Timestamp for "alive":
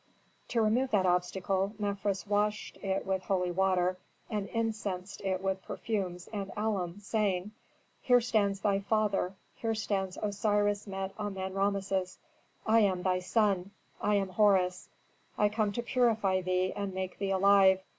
17.29-17.83